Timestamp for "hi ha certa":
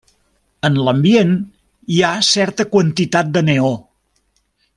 1.97-2.67